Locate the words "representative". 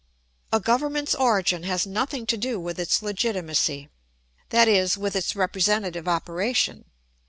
5.35-6.07